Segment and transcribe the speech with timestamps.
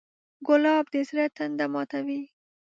[0.47, 2.21] ګلاب د زړه تنده ماتوي.